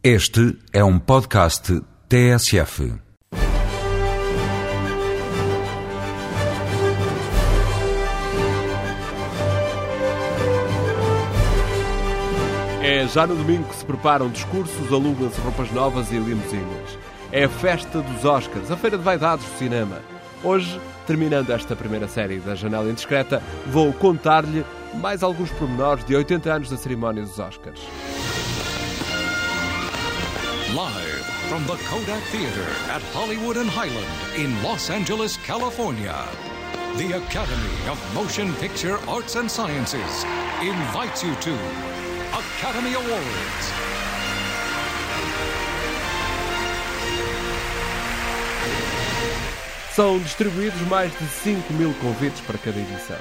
[0.00, 2.94] Este é um podcast TSF.
[12.80, 16.96] É já no domingo que se preparam discursos, alugam-se roupas novas e limusinas.
[17.32, 19.98] É a festa dos Oscars, a feira de vaidades do cinema.
[20.44, 26.52] Hoje, terminando esta primeira série da Janela Indiscreta, vou contar-lhe mais alguns pormenores de 80
[26.52, 27.80] anos da cerimónia dos Oscars.
[30.78, 36.14] Live from the Kodak Theater at Hollywood and Highland in Los Angeles, California.
[36.96, 40.24] The Academy of Motion Picture Arts and Sciences
[40.62, 41.54] invites you to
[42.30, 43.64] Academy Awards.
[49.96, 53.18] São distribuídos mais de 5 mil convites para cada edição.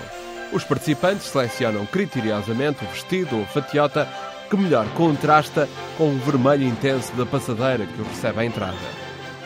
[0.54, 4.08] Os participantes selecionam criteriosamente o vestido ou fatiota
[4.50, 8.78] que melhor contrasta com o vermelho intenso da passadeira que os recebe à entrada.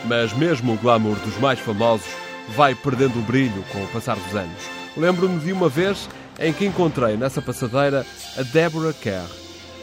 [0.04, 2.06] Mas mesmo o glamour dos mais famosos
[2.50, 4.62] vai perdendo o brilho com o passar dos anos.
[4.96, 8.04] Lembro-me de uma vez em que encontrei nessa passadeira
[8.36, 9.26] a Deborah Kerr,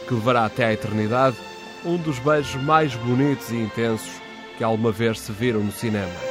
[0.06, 1.36] que levará até à eternidade
[1.84, 4.10] um dos beijos mais bonitos e intensos
[4.58, 6.29] que alguma vez se viram no cinema.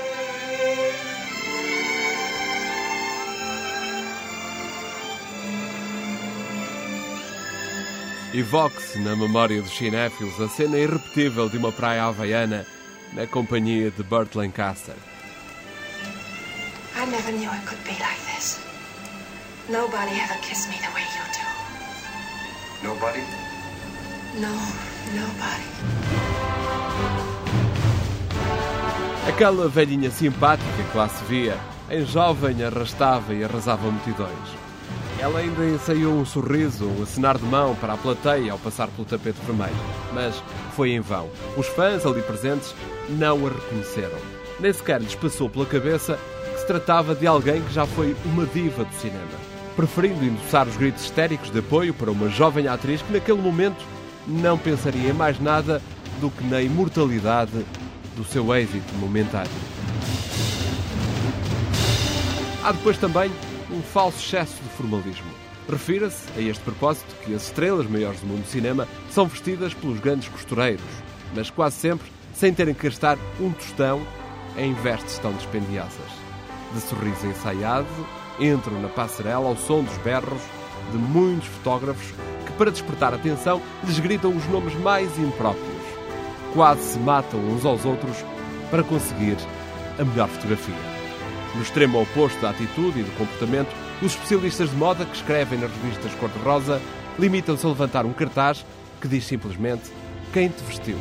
[8.31, 12.63] Evoque-se na memória dos cinéfilos a cena irrepetível de uma praia havaiana
[13.13, 14.93] na companhia de Burt Lancaster.
[16.95, 18.59] I never knew it could be like this.
[19.67, 22.87] Nobody ever kissed me the way you do.
[22.87, 23.23] Nobody?
[24.35, 24.53] No,
[25.19, 25.65] nobody.
[29.27, 31.57] Aquela velhinha simpática que lá se via,
[31.89, 34.49] em jovem arrastava e arrasava multidões.
[35.19, 39.05] Ela ainda ensaiou um sorriso, um acenar de mão para a plateia ao passar pelo
[39.05, 39.75] tapete vermelho,
[40.13, 40.41] mas
[40.77, 41.29] foi em vão.
[41.57, 42.73] Os fãs ali presentes
[43.09, 44.17] não a reconheceram.
[44.61, 46.17] Nem sequer lhes passou pela cabeça
[46.53, 49.27] que se tratava de alguém que já foi uma diva do cinema,
[49.75, 53.83] preferindo endossar os gritos histéricos de apoio para uma jovem atriz que naquele momento
[54.25, 55.81] não pensaria em mais nada
[56.21, 57.65] do que na imortalidade
[58.15, 59.51] do seu êxito momentâneo.
[62.63, 63.31] Há depois também
[63.71, 65.29] um falso excesso de formalismo.
[65.69, 69.99] Refira-se, a este propósito, que as estrelas maiores do mundo do cinema são vestidas pelos
[69.99, 70.83] grandes costureiros,
[71.35, 74.01] mas quase sempre sem terem que gastar um tostão
[74.57, 75.93] em vestes tão dispendiosas.
[76.73, 77.87] De sorriso ensaiado,
[78.39, 80.41] entram na passarela ao som dos berros
[80.91, 82.13] de muitos fotógrafos
[82.45, 85.67] que, para despertar atenção, lhes gritam os nomes mais impróprios.
[86.53, 88.17] Quase se matam uns aos outros
[88.71, 89.37] para conseguir
[89.99, 90.98] a melhor fotografia.
[91.55, 95.71] No extremo oposto da atitude e do comportamento, os especialistas de moda que escrevem nas
[95.71, 96.79] revistas cor-de-rosa
[97.17, 98.65] limitam-se a levantar um cartaz
[99.01, 99.91] que diz simplesmente
[100.31, 100.97] quem te vestiu.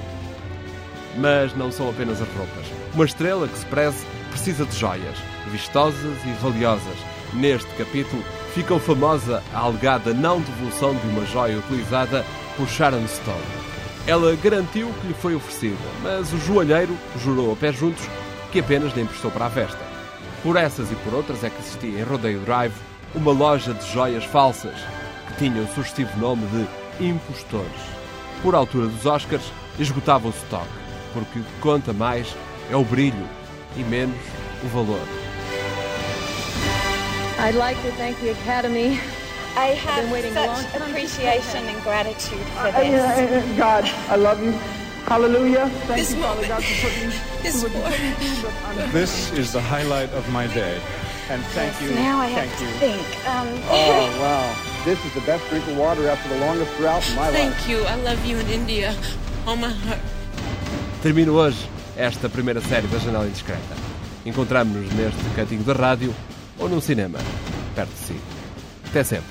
[1.17, 2.67] Mas não são apenas as roupas.
[2.95, 5.19] Uma estrela que se preze precisa de joias,
[5.51, 6.99] vistosas e valiosas.
[7.33, 8.23] Neste capítulo
[8.55, 12.25] ficou famosa a alegada não devolução de uma joia utilizada
[12.57, 13.69] por Sharon Stone.
[14.07, 18.05] Ela garantiu que lhe foi oferecida, mas o joalheiro jurou a pé juntos
[18.51, 19.98] que apenas lhe emprestou para a festa.
[20.43, 22.75] Por essas e por outras é que existia em Rodeio Drive
[23.15, 24.75] uma loja de joias falsas
[25.29, 26.47] que tinha o sugestivo nome
[26.99, 27.69] de impostores.
[28.43, 30.67] Por altura dos Oscars, esgotava o stock,
[31.13, 32.35] porque o que conta mais
[32.71, 33.27] é o brilho
[33.77, 34.17] e menos
[34.63, 35.01] o valor.
[37.41, 39.01] I'd like to thank the Academy.
[39.57, 43.57] I have such appreciation and gratitude for I- this.
[43.57, 44.55] God, I love you.
[45.09, 45.69] Hallelujah.
[45.89, 47.11] Thank This you, moment God, for putting
[47.47, 50.81] is for This is the highlight of my day.
[51.31, 51.91] And thank you.
[51.95, 52.71] Now I have thank to you.
[52.79, 53.27] think.
[53.27, 54.85] Um, Oh, wow.
[54.85, 57.35] This is the best drink of water after the longest drought in my life.
[57.37, 57.85] Thank you.
[57.85, 58.95] I love you in India.
[59.47, 59.99] All my heart.
[61.03, 63.75] Termino hoje esta primeira série da Janela Indiscreta.
[64.27, 66.15] Encontramos-nos neste cantinho da rádio
[66.59, 67.19] ou num cinema,
[67.75, 68.21] perto de si.
[68.91, 69.29] Até sempre.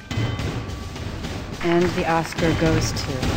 [1.63, 3.36] And the Oscar goes to.